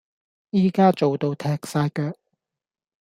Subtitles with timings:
[0.49, 2.17] 依家做到踢曬腳